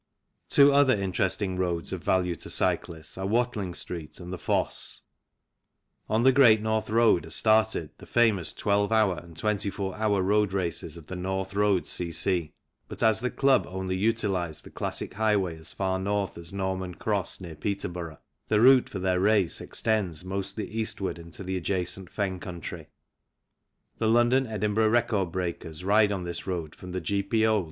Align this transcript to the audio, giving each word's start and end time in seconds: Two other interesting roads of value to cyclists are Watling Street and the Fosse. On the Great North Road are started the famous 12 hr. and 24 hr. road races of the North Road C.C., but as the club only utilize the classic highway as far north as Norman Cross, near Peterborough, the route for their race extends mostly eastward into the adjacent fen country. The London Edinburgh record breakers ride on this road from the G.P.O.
Two 0.49 0.73
other 0.73 0.95
interesting 0.95 1.57
roads 1.57 1.93
of 1.93 2.03
value 2.03 2.35
to 2.37 2.49
cyclists 2.49 3.19
are 3.19 3.27
Watling 3.27 3.75
Street 3.75 4.19
and 4.19 4.33
the 4.33 4.39
Fosse. 4.39 5.03
On 6.09 6.23
the 6.23 6.31
Great 6.31 6.59
North 6.59 6.89
Road 6.89 7.23
are 7.27 7.29
started 7.29 7.91
the 7.99 8.07
famous 8.07 8.51
12 8.51 8.89
hr. 8.89 8.95
and 9.23 9.37
24 9.37 9.95
hr. 9.97 10.21
road 10.23 10.53
races 10.53 10.97
of 10.97 11.05
the 11.05 11.15
North 11.15 11.53
Road 11.53 11.85
C.C., 11.85 12.51
but 12.87 13.03
as 13.03 13.19
the 13.19 13.29
club 13.29 13.67
only 13.69 13.95
utilize 13.95 14.63
the 14.63 14.71
classic 14.71 15.13
highway 15.13 15.55
as 15.55 15.71
far 15.71 15.99
north 15.99 16.35
as 16.35 16.51
Norman 16.51 16.95
Cross, 16.95 17.39
near 17.39 17.53
Peterborough, 17.53 18.17
the 18.47 18.59
route 18.59 18.89
for 18.89 18.97
their 18.97 19.19
race 19.19 19.61
extends 19.61 20.25
mostly 20.25 20.67
eastward 20.67 21.19
into 21.19 21.43
the 21.43 21.55
adjacent 21.57 22.09
fen 22.09 22.39
country. 22.39 22.87
The 23.99 24.09
London 24.09 24.47
Edinburgh 24.47 24.89
record 24.89 25.31
breakers 25.31 25.83
ride 25.83 26.11
on 26.11 26.23
this 26.23 26.47
road 26.47 26.73
from 26.73 26.91
the 26.91 27.01
G.P.O. 27.01 27.59